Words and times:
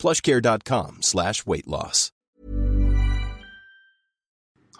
plushcare.com 0.00 1.02
slash 1.02 1.46
weight 1.46 1.66
loss. 1.66 2.12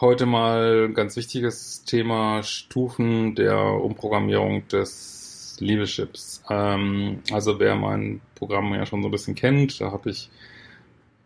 Heute 0.00 0.24
mal 0.24 0.86
ein 0.88 0.94
ganz 0.94 1.14
wichtiges 1.16 1.84
Thema 1.84 2.42
Stufen 2.42 3.34
der 3.34 3.58
Umprogrammierung 3.58 4.66
des 4.68 5.58
Leaderships. 5.60 6.42
Ähm, 6.48 7.22
also 7.30 7.60
wer 7.60 7.74
mein 7.74 8.22
Programm 8.34 8.72
ja 8.72 8.86
schon 8.86 9.02
so 9.02 9.08
ein 9.08 9.10
bisschen 9.10 9.34
kennt, 9.34 9.78
da 9.78 9.92
habe 9.92 10.08
ich 10.08 10.30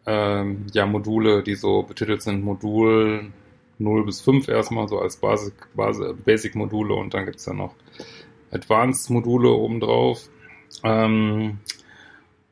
ähm, 0.06 0.66
ja 0.72 0.86
Module, 0.86 1.44
die 1.44 1.54
so 1.54 1.84
betitelt 1.84 2.20
sind 2.22 2.42
Modul 2.42 3.30
0 3.78 4.04
bis 4.04 4.20
5 4.22 4.48
erstmal, 4.48 4.88
so 4.88 4.98
als 4.98 5.16
Basic, 5.18 5.54
Basic-Module 6.24 6.94
und 6.94 7.14
dann 7.14 7.26
gibt 7.26 7.38
es 7.38 7.44
dann 7.44 7.58
noch 7.58 7.74
Advanced-Module 8.50 9.50
obendrauf. 9.50 10.28
Ähm, 10.82 11.58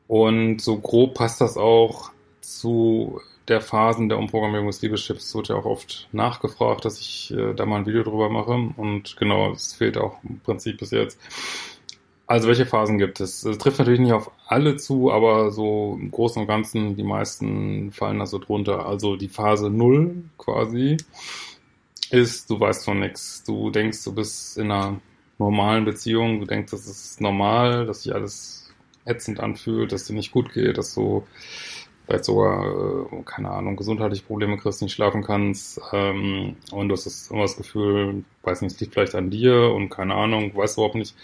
und 0.07 0.61
so 0.61 0.79
grob 0.79 1.15
passt 1.15 1.41
das 1.41 1.57
auch 1.57 2.11
zu 2.41 3.21
der 3.47 3.61
Phasen 3.61 4.09
der 4.09 4.17
Umprogrammierung 4.17 4.67
des 4.67 4.81
Liebeschips. 4.81 5.27
Es 5.27 5.35
wird 5.35 5.49
ja 5.49 5.55
auch 5.55 5.65
oft 5.65 6.07
nachgefragt, 6.11 6.85
dass 6.85 6.99
ich 6.99 7.33
äh, 7.33 7.53
da 7.53 7.65
mal 7.65 7.77
ein 7.77 7.85
Video 7.85 8.03
drüber 8.03 8.29
mache. 8.29 8.71
Und 8.77 9.17
genau, 9.17 9.51
es 9.51 9.73
fehlt 9.73 9.97
auch 9.97 10.17
im 10.23 10.39
Prinzip 10.39 10.77
bis 10.77 10.91
jetzt. 10.91 11.19
Also 12.25 12.47
welche 12.47 12.65
Phasen 12.65 12.97
gibt 12.97 13.19
es? 13.19 13.43
Es 13.43 13.57
trifft 13.57 13.79
natürlich 13.79 13.99
nicht 13.99 14.13
auf 14.13 14.31
alle 14.47 14.77
zu, 14.77 15.11
aber 15.11 15.51
so 15.51 15.97
im 15.99 16.09
Großen 16.09 16.41
und 16.41 16.47
Ganzen, 16.47 16.95
die 16.95 17.03
meisten 17.03 17.91
fallen 17.91 18.19
da 18.19 18.25
so 18.25 18.39
drunter. 18.39 18.85
Also 18.85 19.17
die 19.17 19.27
Phase 19.27 19.69
0 19.69 20.23
quasi 20.37 20.97
ist, 22.11 22.49
du 22.49 22.59
weißt 22.59 22.85
von 22.85 22.99
nichts. 22.99 23.43
Du 23.43 23.71
denkst, 23.71 24.03
du 24.05 24.13
bist 24.13 24.57
in 24.57 24.71
einer 24.71 25.01
normalen 25.37 25.83
Beziehung, 25.83 26.39
du 26.39 26.45
denkst, 26.45 26.71
das 26.71 26.87
ist 26.87 27.19
normal, 27.19 27.85
dass 27.85 28.03
sich 28.03 28.13
alles 28.13 28.72
ätzend 29.05 29.39
anfühlt, 29.39 29.91
dass 29.91 30.05
dir 30.05 30.13
nicht 30.13 30.31
gut 30.31 30.53
geht, 30.53 30.77
dass 30.77 30.93
du 30.93 31.25
vielleicht 32.05 32.25
sogar, 32.25 32.65
äh, 32.65 33.23
keine 33.25 33.51
Ahnung, 33.51 33.75
gesundheitliche 33.75 34.23
Probleme 34.23 34.57
kriegst, 34.57 34.81
nicht 34.81 34.93
schlafen 34.93 35.23
kannst 35.23 35.79
ähm, 35.93 36.55
und 36.71 36.89
du 36.89 36.93
hast 36.93 37.05
das, 37.05 37.29
immer 37.31 37.43
das 37.43 37.57
Gefühl, 37.57 38.23
weiß 38.43 38.61
nicht, 38.61 38.75
es 38.75 38.79
liegt 38.81 38.93
vielleicht 38.93 39.15
an 39.15 39.29
dir 39.29 39.71
und 39.73 39.89
keine 39.89 40.15
Ahnung, 40.15 40.55
weißt 40.55 40.77
überhaupt 40.77 40.95
nicht, 40.95 41.15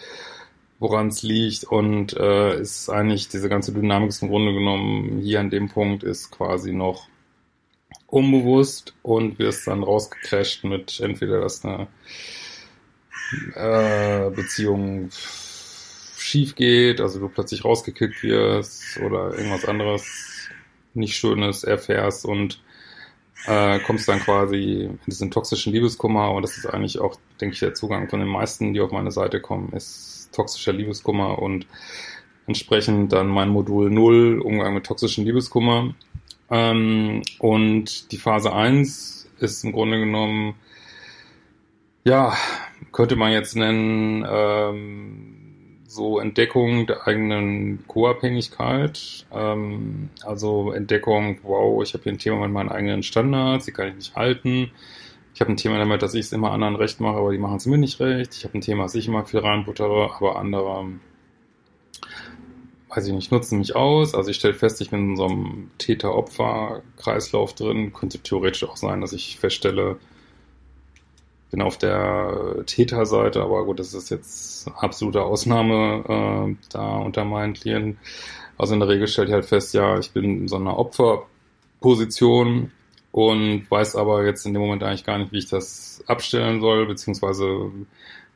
woran 0.79 1.09
es 1.09 1.23
liegt 1.23 1.65
und 1.65 2.15
äh, 2.15 2.59
ist 2.59 2.89
eigentlich 2.89 3.27
diese 3.27 3.49
ganze 3.49 3.73
Dynamik 3.73 4.09
ist 4.09 4.21
im 4.21 4.29
Grunde 4.29 4.53
genommen 4.53 5.19
hier 5.21 5.41
an 5.41 5.49
dem 5.49 5.69
Punkt 5.69 6.03
ist 6.03 6.31
quasi 6.31 6.71
noch 6.71 7.07
unbewusst 8.07 8.95
und 9.03 9.37
wirst 9.39 9.67
dann 9.67 9.83
rausgecrasht 9.83 10.63
mit 10.63 10.99
entweder 11.01 11.41
dass 11.41 11.65
eine 11.65 11.87
äh, 13.55 14.29
Beziehung 14.31 15.09
schief 16.29 16.55
geht, 16.55 17.01
also 17.01 17.19
du 17.19 17.29
plötzlich 17.29 17.65
rausgekickt 17.65 18.23
wirst 18.23 18.99
oder 18.99 19.33
irgendwas 19.37 19.65
anderes 19.65 20.49
nicht 20.93 21.15
Schönes 21.15 21.63
erfährst 21.63 22.25
und 22.25 22.61
äh, 23.45 23.79
kommst 23.79 24.07
dann 24.07 24.19
quasi 24.19 24.83
in 24.83 24.99
diesen 25.07 25.31
toxischen 25.31 25.73
Liebeskummer 25.73 26.31
und 26.31 26.43
das 26.43 26.57
ist 26.57 26.65
eigentlich 26.65 26.99
auch, 26.99 27.15
denke 27.39 27.53
ich, 27.53 27.59
der 27.59 27.73
Zugang 27.73 28.09
von 28.09 28.19
den 28.19 28.29
meisten, 28.29 28.73
die 28.73 28.81
auf 28.81 28.91
meine 28.91 29.11
Seite 29.11 29.41
kommen, 29.41 29.71
ist 29.73 30.29
toxischer 30.33 30.73
Liebeskummer 30.73 31.39
und 31.39 31.65
entsprechend 32.47 33.13
dann 33.13 33.27
mein 33.27 33.49
Modul 33.49 33.89
0, 33.89 34.41
Umgang 34.41 34.73
mit 34.73 34.85
toxischen 34.85 35.25
Liebeskummer. 35.25 35.93
Ähm, 36.49 37.21
und 37.37 38.11
die 38.11 38.17
Phase 38.17 38.51
1 38.51 39.29
ist 39.39 39.63
im 39.63 39.71
Grunde 39.71 39.99
genommen, 39.99 40.55
ja, 42.03 42.35
könnte 42.91 43.15
man 43.15 43.31
jetzt 43.31 43.55
nennen, 43.55 44.25
ähm, 44.27 45.38
so 45.89 46.19
Entdeckung 46.19 46.85
der 46.85 47.07
eigenen 47.07 47.83
Co-Abhängigkeit. 47.87 49.25
Ähm, 49.33 50.09
also 50.23 50.71
Entdeckung, 50.71 51.39
wow, 51.41 51.81
ich 51.81 51.93
habe 51.93 52.03
hier 52.03 52.13
ein 52.13 52.19
Thema 52.19 52.41
mit 52.41 52.51
meinen 52.51 52.69
eigenen 52.69 53.01
Standards, 53.01 53.65
die 53.65 53.71
kann 53.71 53.87
ich 53.87 53.95
nicht 53.95 54.15
halten. 54.15 54.71
Ich 55.33 55.41
habe 55.41 55.51
ein 55.51 55.57
Thema 55.57 55.79
damit, 55.79 56.03
dass 56.03 56.13
ich 56.13 56.21
es 56.27 56.31
immer 56.31 56.51
anderen 56.51 56.75
recht 56.75 56.99
mache, 56.99 57.17
aber 57.17 57.31
die 57.31 57.39
machen 57.39 57.57
es 57.57 57.65
mir 57.65 57.79
nicht 57.79 57.99
recht. 57.99 58.35
Ich 58.35 58.43
habe 58.43 58.57
ein 58.57 58.61
Thema, 58.61 58.83
dass 58.83 58.93
ich 58.93 59.07
immer 59.07 59.25
viel 59.25 59.39
reinbuttere, 59.39 60.11
aber 60.15 60.37
andere, 60.37 60.85
weiß 62.89 63.07
ich 63.07 63.13
nicht, 63.13 63.31
nutzen 63.31 63.57
mich 63.57 63.75
aus. 63.75 64.13
Also 64.13 64.29
ich 64.29 64.37
stelle 64.37 64.53
fest, 64.53 64.81
ich 64.81 64.91
bin 64.91 65.11
in 65.11 65.17
so 65.17 65.25
einem 65.25 65.71
Täter-Opfer-Kreislauf 65.79 67.55
drin. 67.55 67.93
Könnte 67.93 68.19
theoretisch 68.19 68.63
auch 68.63 68.77
sein, 68.77 69.01
dass 69.01 69.13
ich 69.13 69.39
feststelle, 69.39 69.97
bin 71.51 71.61
auf 71.61 71.77
der 71.77 72.63
Täterseite, 72.65 73.41
aber 73.41 73.65
gut, 73.65 73.79
das 73.79 73.93
ist 73.93 74.09
jetzt 74.09 74.67
absolute 74.75 75.21
Ausnahme 75.23 76.03
äh, 76.07 76.55
da 76.71 76.97
unter 76.97 77.25
meinen 77.25 77.53
Klienten. 77.53 77.97
Also 78.57 78.73
in 78.73 78.79
der 78.79 78.89
Regel 78.89 79.07
stellt 79.07 79.29
ich 79.29 79.33
halt 79.33 79.45
fest, 79.45 79.73
ja, 79.73 79.97
ich 79.97 80.11
bin 80.11 80.41
in 80.41 80.47
so 80.47 80.57
einer 80.57 80.77
Opferposition 80.77 82.71
und 83.11 83.69
weiß 83.69 83.95
aber 83.95 84.25
jetzt 84.25 84.45
in 84.45 84.53
dem 84.53 84.61
Moment 84.61 84.83
eigentlich 84.83 85.05
gar 85.05 85.17
nicht, 85.17 85.31
wie 85.31 85.39
ich 85.39 85.49
das 85.49 86.03
abstellen 86.07 86.61
soll, 86.61 86.85
beziehungsweise 86.85 87.71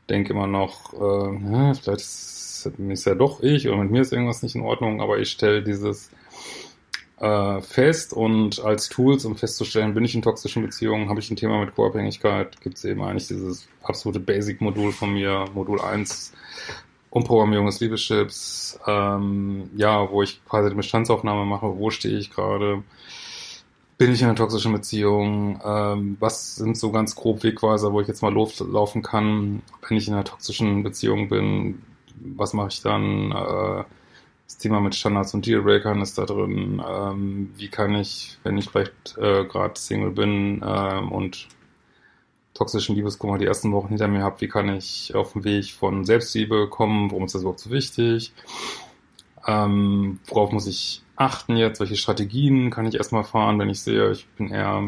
denke 0.10 0.34
immer 0.34 0.48
noch, 0.48 0.94
äh, 0.94 1.52
ja, 1.52 1.74
vielleicht 1.74 2.02
ist 2.02 2.72
es 2.80 3.06
ja 3.06 3.16
doch 3.16 3.42
ich 3.42 3.68
oder 3.68 3.78
mit 3.78 3.92
mir 3.92 4.02
ist 4.02 4.14
irgendwas 4.14 4.42
nicht 4.42 4.56
in 4.56 4.62
Ordnung, 4.62 5.02
aber 5.02 5.20
ich 5.20 5.30
stelle 5.30 5.62
dieses 5.62 6.10
äh, 7.20 7.62
fest 7.62 8.14
und 8.14 8.64
als 8.64 8.90
Tools, 8.90 9.26
um 9.26 9.36
festzustellen, 9.36 9.94
bin 9.94 10.04
ich 10.04 10.16
in 10.16 10.22
toxischen 10.22 10.64
Beziehungen, 10.64 11.10
habe 11.10 11.20
ich 11.20 11.30
ein 11.30 11.36
Thema 11.36 11.60
mit 11.60 11.76
Co-Abhängigkeit, 11.76 12.60
gibt 12.62 12.78
es 12.78 12.86
eben 12.86 13.02
eigentlich 13.04 13.28
dieses 13.28 13.68
absolute 13.84 14.20
Basic-Modul 14.20 14.92
von 14.92 15.14
mir, 15.14 15.46
Modul 15.54 15.80
1, 15.82 16.34
Umprogrammierung 17.10 17.68
des 17.68 17.80
Liebeschips, 17.80 18.80
ähm, 18.88 19.70
ja, 19.76 20.10
wo 20.10 20.24
ich 20.24 20.44
quasi 20.46 20.70
die 20.70 20.76
Bestandsaufnahme 20.76 21.46
mache, 21.46 21.78
wo 21.78 21.92
stehe 21.92 22.18
ich 22.18 22.32
gerade, 22.32 22.84
bin 23.98 24.12
ich 24.12 24.22
in 24.22 24.28
einer 24.28 24.36
toxischen 24.36 24.74
Beziehung, 24.74 25.62
ähm, 25.64 26.18
was 26.20 26.56
sind 26.56 26.78
so 26.78 26.92
ganz 26.92 27.16
grob 27.16 27.44
Wegweiser, 27.44 27.94
wo 27.94 28.02
ich 28.02 28.08
jetzt 28.08 28.24
mal 28.24 28.34
laufen 28.34 29.04
kann, 29.04 29.62
wenn 29.88 29.98
ich 29.98 30.08
in 30.08 30.16
einer 30.16 30.24
toxischen 30.24 30.82
Beziehung 30.82 31.30
bin, 31.30 31.84
was 32.16 32.54
mache 32.54 32.70
ich 32.70 32.82
dann, 32.82 33.32
äh, 33.32 33.84
das 34.46 34.58
Thema 34.58 34.80
mit 34.82 34.96
Standards 34.96 35.34
und 35.34 35.46
Dealbreakern 35.46 36.02
ist 36.02 36.18
da 36.18 36.26
drin. 36.26 36.82
Ähm, 36.86 37.54
wie 37.58 37.70
kann 37.70 37.96
ich, 37.96 38.38
wenn 38.44 38.58
ich 38.58 38.70
vielleicht 38.70 39.18
äh, 39.18 39.46
gerade 39.46 39.80
Single 39.80 40.12
bin 40.12 40.64
ähm, 40.66 41.12
und 41.12 41.48
toxischen 42.54 42.96
Liebeskummer 42.96 43.38
die 43.38 43.46
ersten 43.46 43.72
Wochen 43.72 43.90
hinter 43.90 44.08
mir 44.08 44.24
habe, 44.24 44.42
wie 44.42 44.48
kann 44.48 44.70
ich 44.70 45.16
auf 45.16 45.34
den 45.34 45.44
Weg 45.44 45.72
von 45.72 46.06
Selbstliebe 46.06 46.68
kommen? 46.70 47.12
Warum 47.12 47.26
ist 47.26 47.36
das 47.36 47.42
überhaupt 47.42 47.60
so 47.60 47.72
wichtig? 47.72 48.34
Ähm, 49.48 50.20
worauf 50.28 50.52
muss 50.52 50.68
ich 50.68 51.02
achten 51.16 51.58
jetzt? 51.58 51.80
Welche 51.80 51.96
Strategien 51.96 52.70
kann 52.70 52.86
ich 52.86 52.96
erstmal 52.96 53.24
fahren, 53.24 53.60
wenn 53.60 53.70
ich 53.70 53.82
sehe, 53.82 54.12
ich 54.12 54.28
bin 54.28 54.50
eher 54.50 54.84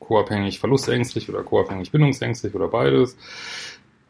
co-abhängig 0.00 0.58
verlustängstlich 0.58 1.28
oder 1.28 1.42
co-abhängig 1.42 1.90
bindungsängstlich 1.92 2.54
oder 2.54 2.68
beides? 2.68 3.16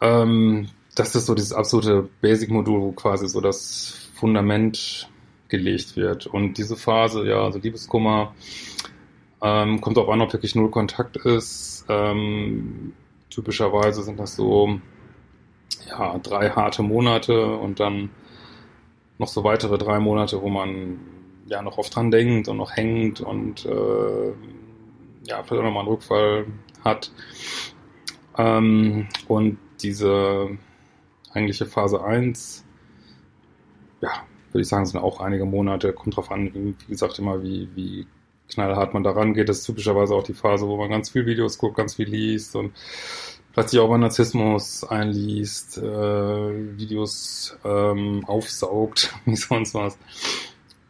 Ähm, 0.01 0.69
das 0.95 1.15
ist 1.15 1.27
so 1.27 1.35
dieses 1.35 1.53
absolute 1.53 2.09
Basic-Modul, 2.21 2.81
wo 2.81 2.93
quasi 2.93 3.29
so 3.29 3.41
das 3.41 4.08
Fundament 4.19 5.09
gelegt 5.49 5.97
wird. 5.97 6.27
Und 6.27 6.59
diese 6.59 6.77
Phase, 6.77 7.27
ja, 7.27 7.43
also 7.43 7.59
Liebeskummer, 7.59 8.35
ähm, 9.41 9.81
kommt 9.81 9.99
auch 9.99 10.09
an, 10.09 10.21
ob 10.21 10.33
wirklich 10.33 10.55
null 10.55 10.71
Kontakt 10.71 11.17
ist. 11.17 11.87
Ähm, 11.89 12.93
typischerweise 13.31 14.03
sind 14.03 14.19
das 14.19 14.37
so 14.37 14.81
ja, 15.89 16.19
drei 16.19 16.51
harte 16.51 16.83
Monate 16.83 17.47
und 17.57 17.81
dann 17.81 18.11
noch 19.19 19.29
so 19.29 19.45
weitere 19.45 19.79
drei 19.79 19.99
Monate, 20.01 20.43
wo 20.43 20.49
man 20.49 21.01
ja 21.47 21.63
noch 21.63 21.79
oft 21.79 21.95
dran 21.95 22.11
denkt 22.11 22.49
und 22.49 22.57
noch 22.57 22.77
hängt 22.77 23.21
und 23.21 23.65
äh, 23.65 24.29
ja, 25.27 25.43
vielleicht 25.43 25.61
auch 25.61 25.65
nochmal 25.65 25.81
einen 25.81 25.89
Rückfall 25.89 26.47
hat. 26.85 27.11
Ähm, 28.37 29.09
und 29.27 29.59
diese 29.83 30.51
eigentliche 31.33 31.67
Phase 31.67 32.03
1 32.03 32.65
ja, 34.01 34.11
würde 34.53 34.63
ich 34.63 34.69
sagen, 34.69 34.87
sind 34.87 35.01
auch 35.01 35.21
einige 35.21 35.45
Monate. 35.45 35.93
Kommt 35.93 36.17
drauf 36.17 36.31
an, 36.31 36.53
wie, 36.55 36.75
gesagt, 36.89 37.19
immer 37.19 37.43
wie, 37.43 37.69
wie 37.75 38.07
knallhart 38.49 38.95
man 38.95 39.03
da 39.03 39.11
rangeht. 39.11 39.49
Das 39.49 39.59
ist 39.59 39.65
typischerweise 39.65 40.15
auch 40.15 40.23
die 40.23 40.35
Phase, 40.35 40.67
wo 40.67 40.77
man 40.77 40.91
ganz 40.91 41.11
viel 41.11 41.27
Videos 41.27 41.59
guckt, 41.59 41.77
ganz 41.77 41.97
viel 41.97 42.09
liest 42.09 42.57
und 42.57 42.73
plötzlich 43.53 43.81
auch 43.81 43.89
mal 43.89 43.99
Narzissmus 43.99 44.85
einliest, 44.85 45.79
äh, 45.79 45.83
Videos 46.79 47.59
ähm, 47.65 48.25
aufsaugt, 48.27 49.15
wie 49.25 49.37
sonst 49.37 49.75
was. 49.75 49.99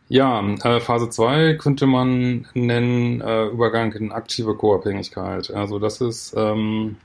Ja, 0.08 0.40
äh, 0.40 0.80
Phase 0.80 1.10
2 1.10 1.54
könnte 1.54 1.86
man 1.86 2.46
nennen 2.54 3.20
äh, 3.20 3.46
Übergang 3.46 3.92
in 3.92 4.10
aktive 4.10 4.54
Co-Abhängigkeit. 4.54 5.50
Also 5.50 5.78
das 5.78 6.00
ist 6.00 6.34
ähm, 6.36 6.96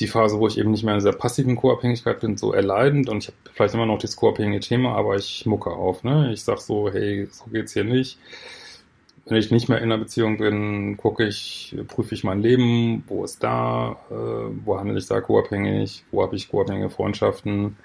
die 0.00 0.06
Phase, 0.06 0.38
wo 0.38 0.46
ich 0.46 0.58
eben 0.58 0.70
nicht 0.70 0.84
mehr 0.84 0.94
in 0.94 1.00
dieser 1.00 1.12
passiven 1.12 1.56
Co-Abhängigkeit 1.56 2.20
bin, 2.20 2.36
so 2.36 2.52
erleidend 2.52 3.08
und 3.08 3.18
ich 3.18 3.26
habe 3.28 3.36
vielleicht 3.52 3.74
immer 3.74 3.86
noch 3.86 3.98
das 3.98 4.16
co-abhängige 4.16 4.60
Thema, 4.60 4.94
aber 4.94 5.16
ich 5.16 5.46
mucke 5.46 5.70
auf. 5.70 6.04
Ne? 6.04 6.32
Ich 6.32 6.42
sag 6.44 6.58
so, 6.60 6.90
hey, 6.92 7.26
so 7.30 7.46
geht's 7.50 7.72
hier 7.72 7.84
nicht. 7.84 8.18
Wenn 9.26 9.36
ich 9.36 9.50
nicht 9.50 9.68
mehr 9.68 9.78
in 9.78 9.84
einer 9.84 9.98
Beziehung 9.98 10.38
bin, 10.38 10.96
gucke 10.96 11.26
ich, 11.26 11.76
prüfe 11.88 12.14
ich 12.14 12.24
mein 12.24 12.40
Leben, 12.40 13.04
wo 13.08 13.24
ist 13.24 13.42
da, 13.42 13.96
äh, 14.10 14.14
wo 14.64 14.78
handle 14.78 14.98
ich 14.98 15.06
da 15.06 15.20
co-abhängig, 15.20 16.04
wo 16.12 16.22
habe 16.22 16.36
ich 16.36 16.48
co-abhängige 16.48 16.90
Freundschaften, 16.90 17.76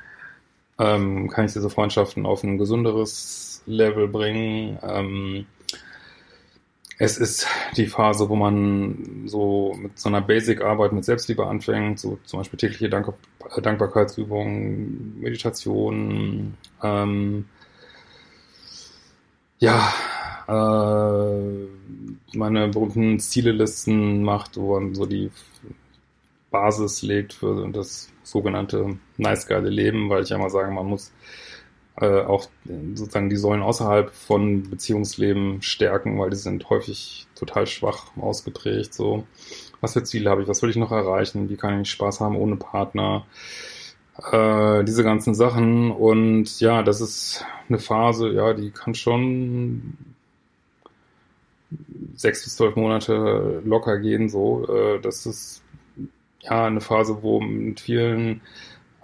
ähm, 0.80 1.28
kann 1.30 1.46
ich 1.46 1.54
diese 1.54 1.70
Freundschaften 1.70 2.26
auf 2.28 2.44
ein 2.44 2.58
gesünderes 2.58 3.64
Level 3.66 4.08
bringen. 4.08 4.78
Ähm, 4.84 5.46
es 7.00 7.18
ist 7.18 7.48
die 7.76 7.86
Phase, 7.86 8.28
wo 8.30 8.36
man 8.36 9.28
so 9.28 9.76
mit 9.80 10.00
so 10.00 10.10
einer 10.10 10.22
Basic-Arbeit 10.22 10.94
mit 10.94 11.06
Selbstliebe 11.06 11.46
anfängt, 11.46 12.00
so 12.00 12.18
zum 12.26 12.40
Beispiel 12.40 12.58
tägliche 12.58 12.90
Dank 12.90 13.14
Dankbarkeitsübungen, 13.62 15.20
Meditation, 15.20 16.56
ähm, 16.84 17.46
ja, 19.60 19.94
äh, 20.48 21.68
meine 22.36 22.68
berühmten 22.70 23.20
Zielelisten 23.20 24.24
macht, 24.24 24.58
wo 24.58 24.80
man 24.80 24.96
so 24.96 25.06
die 25.06 25.32
Basis 26.52 27.02
legt 27.04 27.34
für 27.34 27.70
das 27.72 28.10
sogenannte 28.24 28.98
nice 29.18 29.48
geile 29.48 29.70
Leben, 29.70 30.10
weil 30.10 30.24
ich 30.24 30.30
ja 30.30 30.38
mal 30.38 30.50
sage, 30.50 30.72
man 30.72 30.86
muss 30.86 31.12
äh, 32.00 32.22
auch 32.22 32.48
sozusagen 32.94 33.30
die 33.30 33.38
Säulen 33.38 33.64
außerhalb 33.64 34.12
von 34.12 34.70
Beziehungsleben 34.70 35.62
stärken, 35.62 36.20
weil 36.20 36.30
die 36.30 36.36
sind 36.36 36.70
häufig 36.70 37.28
total 37.36 37.66
schwach 37.68 38.16
ausgeprägt. 38.18 38.94
So, 38.94 39.26
was 39.82 39.94
für 39.94 40.04
Ziele 40.04 40.30
habe 40.30 40.44
ich, 40.44 40.48
was 40.48 40.62
will 40.62 40.70
ich 40.70 40.76
noch 40.76 40.92
erreichen, 40.92 41.50
wie 41.50 41.58
kann 41.58 41.82
ich 41.82 41.90
Spaß 41.90 42.20
haben 42.20 42.36
ohne 42.36 42.56
Partner, 42.56 43.26
äh, 44.32 44.84
diese 44.84 45.04
ganzen 45.04 45.34
Sachen. 45.34 45.92
Und 45.92 46.60
ja, 46.60 46.84
das 46.84 47.02
ist 47.02 47.44
eine 47.68 47.80
Phase, 47.80 48.30
ja, 48.30 48.54
die 48.54 48.72
kann 48.72 48.94
schon 48.94 49.98
sechs 52.16 52.44
bis 52.44 52.56
zwölf 52.56 52.76
Monate 52.76 53.62
locker 53.66 53.98
gehen. 54.00 54.30
So, 54.30 54.68
äh, 54.68 55.00
das 55.02 55.26
ist 55.26 55.64
ja, 56.42 56.66
eine 56.66 56.82
Phase, 56.82 57.22
wo 57.22 57.40
mit 57.40 57.80
vielen 57.80 58.42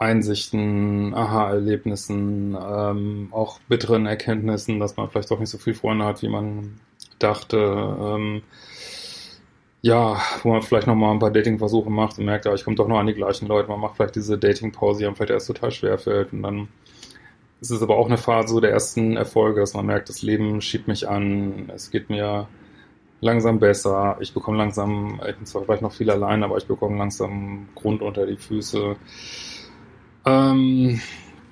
Einsichten, 0.04 1.14
Aha-Erlebnissen, 1.14 2.58
ähm, 2.62 3.30
auch 3.32 3.60
bitteren 3.70 4.06
Erkenntnissen, 4.06 4.80
dass 4.80 4.98
man 4.98 5.10
vielleicht 5.10 5.32
doch 5.32 5.40
nicht 5.40 5.50
so 5.50 5.58
viel 5.58 5.74
Freunde 5.74 6.06
hat, 6.06 6.22
wie 6.22 6.30
man 6.30 6.80
dachte. 7.20 7.58
Ähm, 7.58 8.44
ja, 9.82 10.22
wo 10.44 10.50
man 10.50 10.62
vielleicht 10.62 10.88
nochmal 10.88 11.12
ein 11.12 11.20
paar 11.20 11.32
Dating-Versuche 11.32 11.90
macht 11.90 12.18
und 12.18 12.26
merkt, 12.26 12.46
ja, 12.46 12.54
ich 12.54 12.64
komme 12.64 12.78
doch 12.78 12.88
noch 12.88 13.00
an 13.00 13.08
die 13.08 13.14
gleichen 13.14 13.48
Leute. 13.48 13.70
Man 13.70 13.82
macht 13.82 13.98
vielleicht 13.98 14.16
diese 14.16 14.38
Dating-Pause, 14.38 15.00
die 15.00 15.06
einem 15.06 15.16
vielleicht 15.16 15.32
erst 15.32 15.48
total 15.48 15.72
schwer 15.72 15.98
fällt. 15.98 16.32
Und 16.34 16.44
dann 16.44 16.70
ist 17.62 17.72
es 17.72 17.82
aber 17.82 17.98
auch 17.98 18.08
eine 18.08 18.18
Phase 18.18 18.62
der 18.62 18.72
ersten 18.72 19.18
Erfolge, 19.18 19.62
dass 19.62 19.74
man 19.74 19.86
merkt, 19.86 20.10
das 20.10 20.22
Leben 20.22 20.62
schiebt 20.62 20.88
mich 20.88 21.08
an, 21.10 21.72
es 21.74 21.92
geht 21.92 22.10
mir 22.10 22.48
langsam 23.22 23.60
besser. 23.60 24.18
Ich 24.20 24.34
bekomme 24.34 24.58
langsam, 24.58 25.22
ich 25.28 25.36
bin 25.36 25.46
zwar 25.46 25.64
vielleicht 25.64 25.82
noch 25.82 25.94
viel 25.94 26.10
allein, 26.12 26.44
aber 26.44 26.58
ich 26.58 26.66
bekomme 26.68 26.98
langsam 26.98 27.68
Grund 27.76 28.02
unter 28.02 28.26
die 28.26 28.38
Füße. 28.38 28.96
Ähm, 30.26 31.02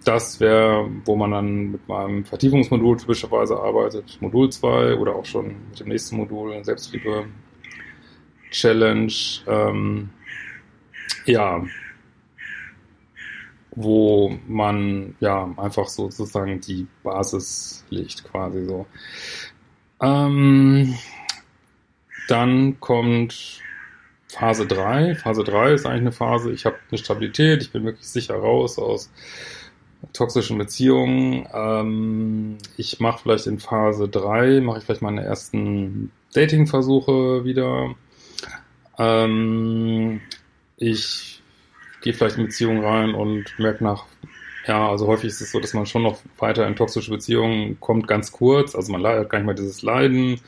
das 0.04 0.40
wäre, 0.40 0.90
wo 1.06 1.16
man 1.16 1.32
dann 1.32 1.72
mit 1.72 1.88
meinem 1.88 2.26
Vertiefungsmodul 2.26 2.98
typischerweise 2.98 3.58
arbeitet. 3.58 4.18
Modul 4.20 4.50
2 4.50 4.96
oder 4.96 5.16
auch 5.16 5.26
schon 5.26 5.48
mit 5.70 5.80
dem 5.80 5.90
nächsten 5.90 6.18
Modul, 6.18 6.64
Selbstliebe 6.64 7.26
Challenge. 8.50 9.14
Ähm, 9.48 10.10
ja, 11.26 11.64
wo 13.74 14.38
man 14.48 15.16
ja 15.20 15.50
einfach 15.58 15.88
sozusagen 15.88 16.60
die 16.60 16.88
Basis 17.04 17.86
legt, 17.90 18.24
quasi 18.26 18.66
so. 18.66 18.86
Ähm, 20.02 20.96
dann 22.28 22.80
kommt 22.80 23.62
Phase 24.32 24.66
3. 24.66 25.16
Phase 25.16 25.44
3 25.44 25.74
ist 25.74 25.86
eigentlich 25.86 26.02
eine 26.02 26.12
Phase, 26.14 26.52
ich 26.54 26.66
habe 26.66 26.78
eine 26.90 26.98
Stabilität, 26.98 27.62
ich 27.62 27.72
bin 27.72 27.84
wirklich 27.84 28.08
sicher 28.08 28.36
raus 28.36 28.80
aus 28.80 29.12
toxischen 30.14 30.58
Beziehungen. 30.58 31.48
Ähm, 31.54 32.58
ich 32.78 33.02
mache 33.02 33.22
vielleicht 33.22 33.48
in 33.48 33.60
Phase 33.60 34.08
3, 34.08 34.62
mache 34.62 34.80
ich 34.80 34.86
vielleicht 34.86 35.02
meine 35.02 35.24
ersten 35.24 36.12
Dating-Versuche 36.34 37.44
wieder. 37.44 37.94
Ähm, 38.98 40.22
ich 40.78 41.44
gehe 42.02 42.14
vielleicht 42.14 42.38
in 42.38 42.46
Beziehungen 42.46 42.86
rein 42.86 43.14
und 43.14 43.60
merke 43.60 43.84
nach, 43.84 44.06
ja, 44.66 44.90
also 44.90 45.08
häufig 45.08 45.28
ist 45.28 45.42
es 45.42 45.52
so, 45.52 45.60
dass 45.60 45.74
man 45.74 45.86
schon 45.86 46.04
noch 46.04 46.20
weiter 46.38 46.66
in 46.68 46.78
toxische 46.78 47.12
Beziehungen 47.12 47.80
kommt, 47.82 48.08
ganz 48.08 48.32
kurz. 48.32 48.76
Also 48.76 48.94
man 48.94 49.06
hat 49.06 49.30
gar 49.30 49.40
nicht 49.40 49.46
mal 49.46 49.56
dieses 49.56 49.82
Leiden 49.82 50.40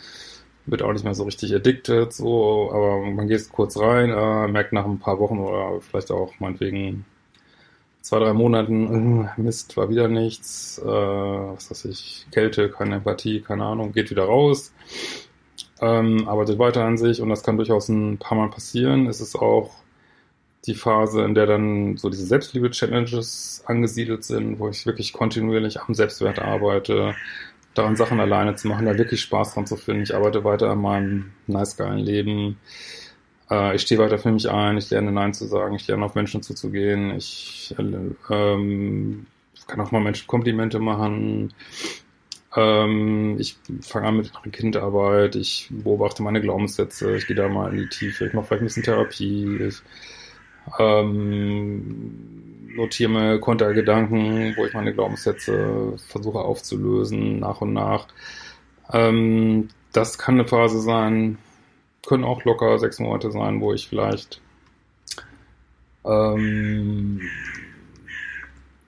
wird 0.65 0.81
auch 0.81 0.94
nicht 0.94 1.04
mehr 1.04 1.15
so 1.15 1.24
richtig 1.24 1.54
addicted, 1.54 2.13
so, 2.13 2.71
aber 2.71 3.01
man 3.01 3.27
geht 3.27 3.50
kurz 3.51 3.77
rein, 3.77 4.10
äh, 4.10 4.48
merkt 4.48 4.74
nach 4.74 4.86
ein 4.86 5.00
paar 5.00 5.19
Wochen 5.19 5.39
oder 5.39 5.81
vielleicht 5.81 6.12
auch 6.12 6.33
meinetwegen 6.39 7.06
zwei, 8.01 8.19
drei 8.19 8.33
Monaten, 8.33 9.25
äh, 9.38 9.42
Mist, 9.42 9.75
war 9.77 9.89
wieder 9.89 10.07
nichts, 10.07 10.80
äh, 10.80 10.86
was 10.86 11.71
weiß 11.71 11.86
ich, 11.86 12.27
Kälte, 12.31 12.69
keine 12.69 12.95
Empathie, 12.95 13.42
keine 13.42 13.65
Ahnung, 13.65 13.94
geht 13.94 14.10
wieder 14.12 14.25
raus, 14.25 14.74
ähm, 15.81 16.27
arbeitet 16.27 16.60
weiter 16.60 16.86
an 16.86 16.98
sich 16.98 17.21
und 17.21 17.30
das 17.30 17.44
kann 17.44 17.57
durchaus 17.57 17.89
ein 17.89 18.18
paar 18.18 18.38
Mal 18.38 18.50
passieren. 18.50 19.07
Es 19.07 19.21
ist 19.21 19.36
auch 19.36 19.71
die 20.66 20.75
Phase, 20.75 21.24
in 21.24 21.36
der 21.36 21.45
dann 21.45 21.98
so 21.98 22.09
diese 22.09 22.25
Selbstliebe-Challenges 22.25 23.63
angesiedelt 23.66 24.24
sind, 24.24 24.59
wo 24.59 24.69
ich 24.69 24.86
wirklich 24.86 25.12
kontinuierlich 25.12 25.81
am 25.81 25.94
Selbstwert 25.94 26.39
arbeite, 26.39 27.16
daran 27.73 27.95
Sachen 27.95 28.19
alleine 28.19 28.55
zu 28.55 28.67
machen, 28.67 28.85
da 28.85 28.97
wirklich 28.97 29.21
Spaß 29.21 29.53
dran 29.53 29.65
zu 29.65 29.75
finden. 29.75 30.03
Ich 30.03 30.15
arbeite 30.15 30.43
weiter 30.43 30.69
an 30.69 30.81
meinem 30.81 31.31
nice 31.47 31.77
geilen 31.77 31.99
Leben. 31.99 32.57
Äh, 33.49 33.75
ich 33.75 33.81
stehe 33.83 33.99
weiter 33.99 34.17
für 34.17 34.31
mich 34.31 34.49
ein, 34.49 34.77
ich 34.77 34.89
lerne 34.89 35.11
Nein 35.11 35.33
zu 35.33 35.45
sagen, 35.45 35.75
ich 35.75 35.87
lerne 35.87 36.05
auf 36.05 36.15
Menschen 36.15 36.41
zuzugehen, 36.41 37.15
ich 37.15 37.75
ähm, 37.77 39.25
kann 39.67 39.81
auch 39.81 39.91
mal 39.91 40.01
Menschen 40.01 40.27
Komplimente 40.27 40.79
machen. 40.79 41.53
Ähm, 42.55 43.37
ich 43.39 43.57
fange 43.81 44.07
an 44.07 44.17
mit 44.17 44.31
Kindarbeit, 44.51 45.35
ich 45.35 45.69
beobachte 45.71 46.21
meine 46.23 46.41
Glaubenssätze, 46.41 47.15
ich 47.15 47.27
gehe 47.27 47.35
da 47.35 47.47
mal 47.47 47.71
in 47.71 47.77
die 47.77 47.89
Tiefe, 47.89 48.27
ich 48.27 48.33
mache 48.33 48.45
vielleicht 48.45 48.61
ein 48.61 48.65
bisschen 48.65 48.83
Therapie, 48.83 49.57
ich 49.57 49.81
ähm, 50.80 52.43
notiere 52.75 53.09
mir 53.09 53.39
Kontergedanken, 53.39 54.56
wo 54.57 54.65
ich 54.65 54.73
meine 54.73 54.94
Glaubenssätze 54.94 55.94
versuche 56.07 56.39
aufzulösen, 56.39 57.39
nach 57.39 57.61
und 57.61 57.73
nach. 57.73 58.07
Ähm, 58.92 59.69
das 59.92 60.18
kann 60.18 60.35
eine 60.35 60.47
Phase 60.47 60.81
sein, 60.81 61.37
können 62.06 62.23
auch 62.23 62.44
locker 62.44 62.77
sechs 62.80 62.99
Monate 62.99 63.31
sein, 63.31 63.61
wo 63.61 63.73
ich 63.73 63.87
vielleicht 63.87 64.42
ähm, 66.06 67.21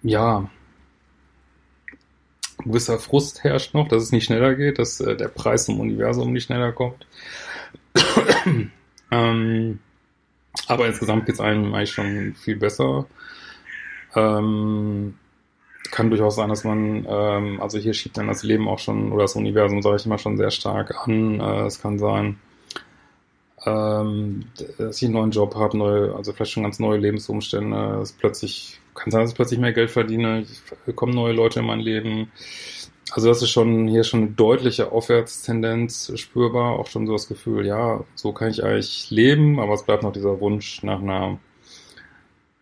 ja 0.04 0.50
gewisser 2.63 3.00
Frust 3.00 3.44
herrscht 3.44 3.74
noch, 3.74 3.88
dass 3.88 4.04
es 4.04 4.12
nicht 4.12 4.25
schneller 4.25 4.56
geht, 4.56 4.80
dass 4.80 5.00
äh, 5.00 5.15
der 5.15 5.27
Preis 5.27 5.68
im 5.70 5.80
Universum 5.80 6.34
nicht 6.34 6.46
schneller 6.46 6.72
kommt. 6.72 7.06
ähm, 9.12 9.80
aber 10.68 10.88
insgesamt 10.88 11.25
geht 11.25 11.36
es 11.36 11.42
einem 11.42 11.74
eigentlich 11.74 11.92
schon 11.92 12.34
viel 12.34 12.56
besser. 12.56 13.06
Ähm, 14.16 15.16
kann 15.92 16.10
durchaus 16.10 16.36
sein, 16.36 16.50
dass 16.50 16.64
man, 16.64 17.06
ähm, 17.08 17.62
also 17.62 17.78
hier 17.78 17.94
schiebt 17.94 18.18
dann 18.18 18.28
das 18.28 18.44
Leben 18.44 18.68
auch 18.68 18.80
schon, 18.80 19.12
oder 19.12 19.24
das 19.24 19.36
Universum, 19.36 19.82
sage 19.82 19.98
ich 19.98 20.06
immer, 20.06 20.18
schon 20.18 20.38
sehr 20.38 20.52
stark 20.52 21.08
an. 21.08 21.40
Äh, 21.40 21.66
es 21.66 21.82
kann 21.82 22.00
sein, 22.00 22.38
ähm, 23.66 24.46
dass 24.78 24.98
ich 24.98 25.06
einen 25.06 25.14
neuen 25.14 25.32
Job 25.32 25.56
habe, 25.56 25.78
neue, 25.78 26.16
also 26.16 26.34
vielleicht 26.34 26.52
schon 26.52 26.64
ganz 26.64 26.80
neue 26.80 26.98
Lebensumstände. 26.98 28.00
Es 28.02 28.12
plötzlich, 28.14 28.80
kann 28.94 29.12
sein, 29.12 29.22
dass 29.22 29.32
ich 29.32 29.36
plötzlich 29.36 29.60
mehr 29.60 29.74
Geld 29.74 29.92
verdiene, 29.92 30.42
ich, 30.42 30.96
kommen 30.96 31.14
neue 31.14 31.34
Leute 31.34 31.60
in 31.60 31.66
mein 31.66 31.80
Leben. 31.80 32.32
Also 33.12 33.28
das 33.28 33.42
ist 33.42 33.52
schon 33.52 33.88
hier 33.88 34.04
schon 34.04 34.22
eine 34.22 34.32
deutliche 34.32 34.92
Aufwärtstendenz 34.92 36.12
spürbar, 36.16 36.80
auch 36.80 36.88
schon 36.88 37.06
so 37.06 37.14
das 37.14 37.28
Gefühl, 37.28 37.66
ja, 37.66 38.04
so 38.16 38.34
kann 38.34 38.50
ich 38.50 38.64
eigentlich 38.64 39.12
leben, 39.12 39.60
aber 39.60 39.74
es 39.74 39.84
bleibt 39.84 40.04
noch 40.04 40.12
dieser 40.12 40.40
Wunsch 40.42 40.82
nach 40.84 41.02
einer 41.02 41.38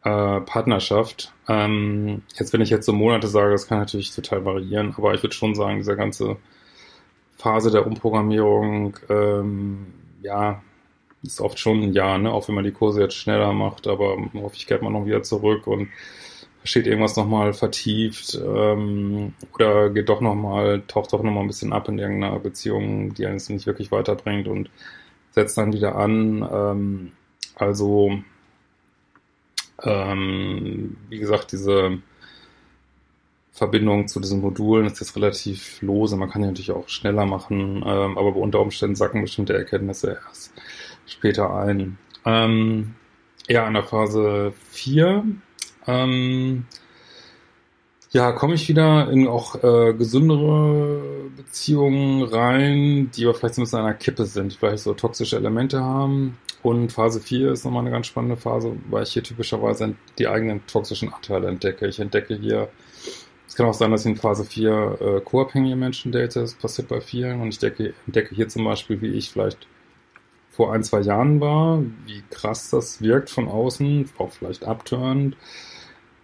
äh, 0.04 0.42
Partnerschaft. 0.42 1.34
Ähm, 1.48 2.24
jetzt, 2.36 2.54
wenn 2.54 2.62
ich 2.62 2.70
jetzt 2.70 2.86
so 2.86 2.94
Monate 2.94 3.28
sage, 3.28 3.52
das 3.52 3.68
kann 3.68 3.80
natürlich 3.80 4.12
total 4.14 4.46
variieren, 4.46 4.94
aber 4.98 5.14
ich 5.14 5.24
würde 5.24 5.36
schon 5.36 5.56
sagen, 5.56 5.78
diese 5.78 5.96
ganze 5.96 6.38
Phase 7.38 7.72
der 7.72 7.86
Umprogrammierung, 7.86 8.98
ähm, 9.10 9.88
ja, 10.22 10.62
ist 11.24 11.42
oft 11.42 11.58
schon 11.58 11.82
ein 11.82 11.94
Jahr, 11.94 12.18
ne? 12.18 12.32
auch 12.32 12.48
wenn 12.48 12.56
man 12.56 12.64
die 12.66 12.72
Kurse 12.72 13.02
jetzt 13.02 13.16
schneller 13.16 13.54
macht, 13.54 13.88
aber 13.88 14.18
häufig 14.34 14.68
kehrt 14.68 14.82
man 14.82 14.94
noch 14.94 15.06
wieder 15.06 15.24
zurück 15.24 15.68
und 15.68 15.90
steht 16.66 16.88
irgendwas 16.88 17.16
nochmal 17.16 17.54
vertieft 17.54 18.36
ähm, 18.36 19.34
oder 19.54 19.90
geht 19.90 20.10
doch 20.10 20.22
nochmal, 20.22 20.84
taucht 20.88 21.14
doch 21.14 21.24
nochmal 21.24 21.44
ein 21.44 21.48
bisschen 21.48 21.74
ab 21.74 21.90
in 21.90 22.00
irgendeiner 22.00 22.40
Beziehung, 22.40 23.14
die 23.14 23.26
eines 23.26 23.50
nicht 23.50 23.68
wirklich 23.68 23.92
weiterbringt 23.92 24.48
und 24.48 24.70
setzt 25.32 25.58
dann 25.58 25.74
wieder 25.74 25.96
an. 25.96 26.48
Ähm, 26.52 27.12
also, 27.56 28.20
ähm, 29.84 30.98
wie 31.10 31.20
gesagt, 31.20 31.52
diese 31.52 32.00
Verbindung 33.52 34.08
zu 34.08 34.20
diesen 34.20 34.42
Modulen 34.42 34.88
ist 34.88 35.00
jetzt 35.00 35.16
relativ 35.16 35.82
lose. 35.82 36.16
Man 36.16 36.30
kann 36.30 36.42
die 36.42 36.48
natürlich 36.48 36.72
auch 36.72 36.90
schneller 36.90 37.26
machen, 37.26 37.84
ähm, 37.86 38.18
aber 38.18 38.36
unter 38.36 38.60
Umständen 38.60 38.96
sacken 38.96 39.22
bestimmte 39.22 39.54
Erkenntnisse 39.54 40.20
erst 40.28 40.54
später 41.06 41.54
ein. 41.56 41.98
Ähm, 42.26 42.96
ja, 43.48 43.68
in 43.68 43.74
der 43.74 43.84
Phase 43.84 44.54
4 44.72 45.24
ähm, 45.88 46.66
ja, 48.12 48.32
komme 48.32 48.54
ich 48.54 48.70
wieder 48.70 49.10
in 49.10 49.28
auch 49.28 49.56
äh, 49.64 49.94
gesündere 49.94 51.02
Beziehungen 51.36 52.24
rein, 52.24 53.10
die 53.12 53.26
aber 53.26 53.34
vielleicht 53.34 53.56
so 53.56 53.62
ein 53.62 53.66
bisschen 53.66 53.80
an 53.80 53.86
der 53.86 53.96
Kippe 53.96 54.26
sind, 54.26 54.54
vielleicht 54.54 54.84
so 54.84 54.94
toxische 54.94 55.36
Elemente 55.36 55.82
haben. 55.82 56.38
Und 56.64 56.92
Phase 56.92 57.20
4 57.20 57.52
ist 57.52 57.66
nochmal 57.66 57.82
eine 57.82 57.92
ganz 57.92 58.08
spannende 58.08 58.38
Phase, 58.38 58.76
weil 58.90 59.04
ich 59.04 59.12
hier 59.12 59.24
typischerweise 59.24 59.96
die 60.18 60.28
eigenen 60.28 60.66
toxischen 60.66 61.14
Anteile 61.14 61.50
entdecke. 61.50 61.88
Ich 61.88 62.00
entdecke 62.00 62.36
hier, 62.36 62.70
es 63.48 63.56
kann 63.56 63.66
auch 63.66 63.74
sein, 63.74 63.92
dass 63.92 64.06
ich 64.06 64.12
in 64.12 64.18
Phase 64.18 64.46
4 64.46 64.98
äh, 65.02 65.22
co-abhängige 65.22 65.76
Menschen 65.76 66.12
date, 66.12 66.36
das 66.36 66.56
passiert 66.56 66.88
bei 66.88 67.02
vielen. 67.02 67.42
Und 67.42 67.50
ich 67.50 67.60
decke, 67.60 67.94
entdecke 68.08 68.34
hier 68.34 68.48
zum 68.48 68.64
Beispiel, 68.64 69.02
wie 69.02 69.14
ich 69.14 69.30
vielleicht 69.32 69.68
vor 70.50 70.74
ein, 70.74 70.84
zwei 70.84 71.02
Jahren 71.02 71.42
war, 71.42 71.82
wie 72.06 72.24
krass 72.30 72.70
das 72.70 73.02
wirkt 73.02 73.30
von 73.30 73.48
außen, 73.48 74.10
auch 74.18 74.32
vielleicht 74.32 74.64
abtörend 74.64 75.36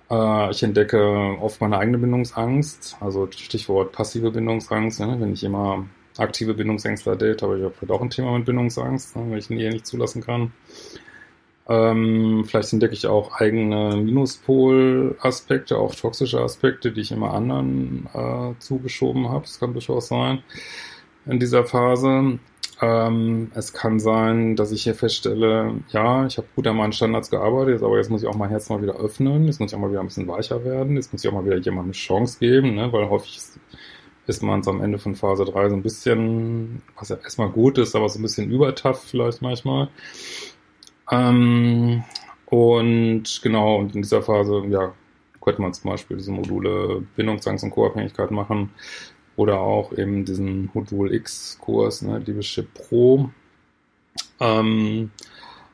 äh, 0.09 0.51
ich 0.51 0.63
entdecke 0.63 1.37
oft 1.39 1.61
meine 1.61 1.77
eigene 1.77 1.97
Bindungsangst, 1.97 2.97
also 2.99 3.29
Stichwort 3.31 3.91
passive 3.91 4.31
Bindungsangst. 4.31 4.99
Ne? 4.99 5.17
Wenn 5.19 5.33
ich 5.33 5.43
immer 5.43 5.85
aktive 6.19 6.53
Bindungsängstler 6.53 7.15
date, 7.15 7.41
habe 7.41 7.57
ich 7.57 7.73
vielleicht 7.77 7.91
auch 7.91 8.01
ein 8.01 8.09
Thema 8.09 8.37
mit 8.37 8.45
Bindungsangst, 8.45 9.15
ne? 9.15 9.25
wenn 9.29 9.37
ich 9.37 9.49
ihn 9.49 9.59
eher 9.59 9.71
nicht 9.71 9.87
zulassen 9.87 10.21
kann. 10.23 10.51
Ähm, 11.67 12.45
vielleicht 12.47 12.73
entdecke 12.73 12.93
ich 12.93 13.05
auch 13.05 13.39
eigene 13.39 13.95
Minuspol-Aspekte, 13.95 15.77
auch 15.77 15.93
toxische 15.93 16.41
Aspekte, 16.41 16.91
die 16.91 17.01
ich 17.01 17.11
immer 17.11 17.33
anderen 17.33 18.09
äh, 18.13 18.59
zugeschoben 18.59 19.29
habe. 19.29 19.45
Das 19.45 19.59
kann 19.59 19.73
durchaus 19.73 20.07
sein 20.07 20.43
in 21.27 21.39
dieser 21.39 21.65
Phase. 21.65 22.39
Ähm, 22.81 23.51
es 23.55 23.73
kann 23.73 23.99
sein, 23.99 24.55
dass 24.55 24.71
ich 24.71 24.83
hier 24.83 24.95
feststelle, 24.95 25.75
ja, 25.89 26.25
ich 26.25 26.37
habe 26.37 26.47
gut 26.55 26.65
an 26.65 26.77
meinen 26.77 26.93
Standards 26.93 27.29
gearbeitet, 27.29 27.83
aber 27.83 27.97
jetzt 27.97 28.09
muss 28.09 28.23
ich 28.23 28.27
auch 28.27 28.35
mein 28.35 28.49
Herz 28.49 28.69
mal 28.69 28.81
wieder 28.81 28.95
öffnen, 28.95 29.45
jetzt 29.45 29.59
muss 29.59 29.71
ich 29.71 29.75
auch 29.75 29.81
mal 29.81 29.91
wieder 29.91 29.99
ein 29.99 30.07
bisschen 30.07 30.27
weicher 30.29 30.63
werden, 30.63 30.95
jetzt 30.95 31.11
muss 31.11 31.23
ich 31.23 31.29
auch 31.29 31.33
mal 31.33 31.45
wieder 31.45 31.57
jemandem 31.57 31.89
eine 31.89 31.91
Chance 31.91 32.39
geben, 32.39 32.75
ne, 32.75 32.91
weil 32.93 33.09
häufig 33.09 33.35
ist, 33.35 33.59
ist 34.29 34.43
man 34.43 34.61
so 34.61 34.69
am 34.69 34.81
Ende 34.81 34.99
von 34.99 35.15
Phase 35.15 35.43
3 35.43 35.69
so 35.69 35.75
ein 35.75 35.81
bisschen, 35.81 36.83
was 36.97 37.09
ja 37.09 37.17
erstmal 37.17 37.49
gut 37.49 37.79
ist, 37.79 37.95
aber 37.95 38.07
so 38.09 38.19
ein 38.19 38.21
bisschen 38.21 38.51
übertough 38.51 39.01
vielleicht 39.01 39.41
manchmal. 39.41 39.89
Ähm, 41.11 42.03
und 42.45 43.41
genau, 43.41 43.77
und 43.77 43.95
in 43.95 44.03
dieser 44.03 44.21
Phase, 44.21 44.63
ja, 44.69 44.93
könnte 45.41 45.61
man 45.61 45.73
zum 45.73 45.89
Beispiel 45.89 46.17
diese 46.17 46.31
Module 46.31 47.03
Bindungsangst 47.15 47.63
und 47.63 47.71
Co-Abhängigkeit 47.71 48.29
machen. 48.29 48.71
Oder 49.35 49.59
auch 49.59 49.93
eben 49.93 50.25
diesen 50.25 50.69
Modul 50.73 51.13
X-Kurs, 51.13 52.03
ne, 52.03 52.19
Liebeschip 52.19 52.73
Pro. 52.73 53.31
Ähm, 54.39 55.11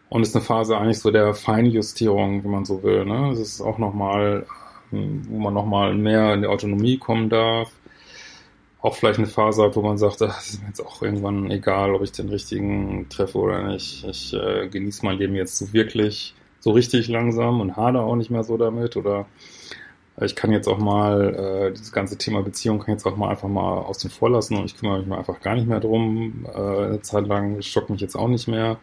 und 0.08 0.22
ist 0.22 0.36
eine 0.36 0.46
Phase 0.46 0.78
eigentlich 0.78 1.00
so 1.00 1.12
der 1.12 1.34
Feinjustierung, 1.34 2.44
wenn 2.44 2.52
man 2.52 2.66
so 2.66 2.84
will. 2.84 3.06
Ne? 3.06 3.32
Es 3.32 3.40
ist 3.40 3.62
auch 3.62 3.80
nochmal, 3.80 4.46
ähm, 4.94 5.24
wo 5.28 5.40
man 5.40 5.54
nochmal 5.54 5.94
mehr 5.96 6.34
in 6.34 6.42
die 6.42 6.48
Autonomie 6.48 6.98
kommen 6.98 7.30
darf. 7.30 7.72
Auch 8.86 8.96
vielleicht 8.96 9.18
eine 9.18 9.28
Phase 9.28 9.64
hat, 9.64 9.76
wo 9.76 9.82
man 9.82 9.98
sagt, 9.98 10.22
es 10.22 10.52
ist 10.52 10.62
mir 10.62 10.68
jetzt 10.68 10.80
auch 10.80 11.02
irgendwann 11.02 11.50
egal, 11.50 11.96
ob 11.96 12.04
ich 12.04 12.12
den 12.12 12.30
richtigen 12.30 13.10
treffe 13.10 13.40
oder 13.40 13.64
nicht. 13.64 14.04
Ich 14.04 14.32
äh, 14.32 14.68
genieße 14.68 15.04
mein 15.04 15.18
Leben 15.18 15.34
jetzt 15.34 15.58
so 15.58 15.74
wirklich, 15.74 16.36
so 16.60 16.70
richtig 16.70 17.08
langsam 17.08 17.62
und 17.62 17.78
hader 17.78 18.02
auch 18.02 18.16
nicht 18.16 18.30
mehr 18.30 18.44
so 18.44 18.58
damit. 18.58 18.96
Oder 18.96 19.26
ich 20.22 20.36
kann 20.36 20.52
jetzt 20.52 20.68
auch 20.68 20.78
mal, 20.78 21.34
äh, 21.34 21.72
dieses 21.72 21.92
ganze 21.92 22.16
Thema 22.20 22.44
Beziehung 22.44 22.78
kann 22.78 22.94
jetzt 22.94 23.08
auch 23.08 23.18
mal 23.18 23.30
einfach 23.30 23.48
mal 23.48 23.80
aus 23.80 23.98
dem 23.98 24.12
Vorlassen 24.12 24.56
und 24.56 24.66
ich 24.66 24.78
kümmere 24.78 25.00
mich 25.00 25.08
mal 25.08 25.18
einfach 25.18 25.42
gar 25.42 25.56
nicht 25.56 25.68
mehr 25.68 25.80
drum. 25.80 26.46
Äh, 26.46 26.60
eine 26.60 27.02
Zeit 27.02 27.26
lang 27.26 27.64
schockt 27.64 27.90
mich 27.90 28.02
jetzt 28.02 28.16
auch 28.16 28.28
nicht 28.28 28.48
mehr. 28.48 28.78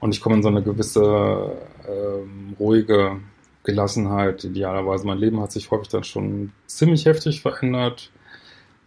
Und 0.00 0.14
ich 0.14 0.22
komme 0.22 0.36
in 0.36 0.42
so 0.42 0.48
eine 0.48 0.62
gewisse 0.62 1.58
äh, 1.86 2.58
ruhige 2.58 3.20
Gelassenheit. 3.64 4.44
Idealerweise 4.44 5.06
mein 5.06 5.18
Leben 5.18 5.42
hat 5.42 5.52
sich 5.52 5.70
häufig 5.70 5.88
dann 5.88 6.04
schon 6.04 6.52
ziemlich 6.66 7.04
heftig 7.04 7.42
verändert. 7.42 8.10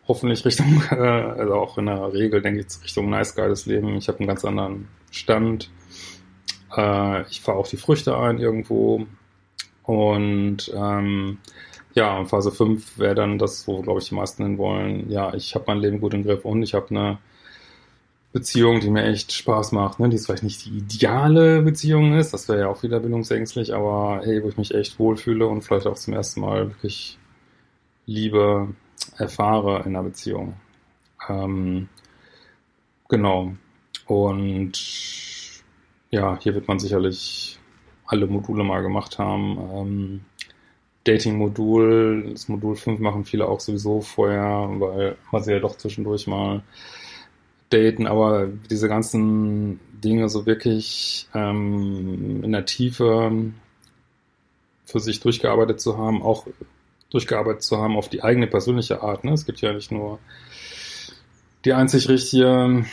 Hoffentlich 0.07 0.43
Richtung, 0.45 0.83
äh, 0.91 0.95
also 0.95 1.53
auch 1.55 1.77
in 1.77 1.85
der 1.85 2.13
Regel 2.13 2.41
denke 2.41 2.61
ich 2.61 2.83
Richtung 2.83 3.09
nice 3.09 3.35
geiles 3.35 3.65
Leben. 3.65 3.95
Ich 3.95 4.07
habe 4.07 4.19
einen 4.19 4.27
ganz 4.27 4.43
anderen 4.45 4.87
Stand. 5.11 5.69
Äh, 6.75 7.21
ich 7.29 7.41
fahre 7.41 7.57
auch 7.57 7.67
die 7.67 7.77
Früchte 7.77 8.17
ein 8.17 8.39
irgendwo. 8.39 9.05
Und 9.83 10.71
ähm, 10.75 11.37
ja, 11.93 12.25
Phase 12.25 12.51
5 12.51 12.97
wäre 12.97 13.15
dann 13.15 13.37
das, 13.37 13.67
wo, 13.67 13.81
glaube 13.81 13.99
ich, 13.99 14.09
die 14.09 14.15
meisten 14.15 14.43
hin 14.43 14.57
wollen. 14.57 15.09
Ja, 15.09 15.33
ich 15.33 15.55
habe 15.55 15.65
mein 15.67 15.79
Leben 15.79 16.01
gut 16.01 16.13
im 16.13 16.23
Griff 16.23 16.45
und 16.45 16.63
ich 16.63 16.73
habe 16.73 16.89
eine 16.89 17.17
Beziehung, 18.33 18.79
die 18.79 18.89
mir 18.89 19.03
echt 19.03 19.31
Spaß 19.31 19.73
macht. 19.73 19.99
Ne? 19.99 20.09
Die 20.09 20.15
ist 20.15 20.25
vielleicht 20.25 20.43
nicht 20.43 20.65
die 20.65 20.77
ideale 20.77 21.61
Beziehung 21.61 22.17
ist, 22.17 22.33
das 22.33 22.49
wäre 22.49 22.61
ja 22.61 22.67
auch 22.67 22.81
wieder 22.81 22.99
bindungsängstlich, 22.99 23.75
aber 23.75 24.21
hey, 24.23 24.43
wo 24.43 24.49
ich 24.49 24.57
mich 24.57 24.73
echt 24.73 24.97
wohlfühle 24.97 25.47
und 25.47 25.61
vielleicht 25.61 25.85
auch 25.85 25.95
zum 25.95 26.13
ersten 26.15 26.41
Mal 26.41 26.69
wirklich 26.69 27.19
Liebe 28.07 28.69
erfahre 29.17 29.79
in 29.79 29.95
einer 29.95 30.03
Beziehung. 30.03 30.55
Ähm, 31.29 31.89
genau. 33.09 33.53
Und 34.05 34.73
ja, 36.09 36.37
hier 36.39 36.53
wird 36.53 36.67
man 36.67 36.79
sicherlich 36.79 37.59
alle 38.05 38.27
Module 38.27 38.63
mal 38.63 38.81
gemacht 38.81 39.17
haben. 39.17 39.57
Ähm, 39.73 40.25
Dating-Modul, 41.05 42.29
das 42.31 42.47
Modul 42.47 42.75
5 42.75 42.99
machen 42.99 43.25
viele 43.25 43.47
auch 43.47 43.59
sowieso 43.59 44.01
vorher, 44.01 44.69
weil 44.77 45.17
man 45.31 45.43
sie 45.43 45.51
ja 45.51 45.59
doch 45.59 45.77
zwischendurch 45.77 46.27
mal 46.27 46.63
daten, 47.69 48.07
aber 48.07 48.47
diese 48.69 48.87
ganzen 48.87 49.79
Dinge 50.03 50.29
so 50.29 50.45
wirklich 50.45 51.27
ähm, 51.33 52.43
in 52.43 52.51
der 52.51 52.65
Tiefe 52.65 53.51
für 54.85 54.99
sich 54.99 55.19
durchgearbeitet 55.19 55.81
zu 55.81 55.97
haben, 55.97 56.21
auch 56.21 56.47
durchgearbeitet 57.13 57.61
zu 57.63 57.77
haben 57.77 57.95
auf 57.95 58.09
die 58.09 58.23
eigene 58.23 58.47
persönliche 58.47 59.01
Art. 59.01 59.23
Ne? 59.23 59.33
Es 59.33 59.45
gibt 59.45 59.61
ja 59.61 59.71
nicht 59.71 59.91
nur 59.91 60.19
die 61.63 61.73
einzig 61.73 62.09
richtige, 62.09 62.85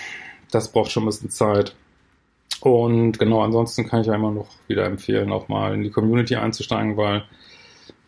das 0.50 0.70
braucht 0.70 0.92
schon 0.92 1.02
ein 1.02 1.06
bisschen 1.06 1.30
Zeit. 1.30 1.74
Und 2.60 3.18
genau, 3.18 3.40
ansonsten 3.40 3.88
kann 3.88 4.02
ich 4.02 4.06
ja 4.06 4.14
immer 4.14 4.30
noch 4.30 4.48
wieder 4.68 4.84
empfehlen, 4.84 5.32
auch 5.32 5.48
mal 5.48 5.74
in 5.74 5.82
die 5.82 5.90
Community 5.90 6.36
einzusteigen, 6.36 6.96
weil 6.96 7.24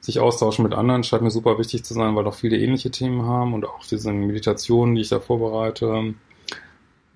sich 0.01 0.21
austauschen 0.21 0.65
mit 0.65 0.75
anderen 0.75 1.05
scheint 1.05 1.23
mir 1.23 1.31
super 1.31 1.59
wichtig 1.59 1.85
zu 1.85 1.95
sein, 1.95 2.15
weil 2.15 2.27
auch 2.27 2.35
viele 2.35 2.59
ähnliche 2.59 2.91
Themen 2.91 3.25
haben 3.25 3.55
und 3.55 3.65
auch 3.65 3.87
diese 3.87 4.13
Meditationen, 4.13 4.95
die 4.95 5.01
ich 5.01 5.09
da 5.09 5.21
vorbereite, 5.21 6.15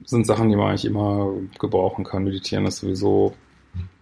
sind 0.04 0.26
Sachen, 0.26 0.48
die 0.48 0.56
man 0.56 0.68
eigentlich 0.68 0.84
immer 0.86 1.32
gebrauchen 1.58 2.04
kann. 2.04 2.24
Meditieren 2.24 2.64
ist 2.64 2.78
sowieso, 2.78 3.34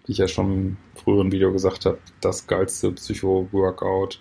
wie 0.07 0.13
ich 0.13 0.19
ja 0.19 0.29
schon 0.29 0.53
im 0.53 0.77
früheren 0.95 1.33
Video 1.33 1.51
gesagt 1.51 1.87
habe, 1.87 1.99
das 2.21 2.47
geilste 2.47 2.93
Psycho-Workout 2.93 4.21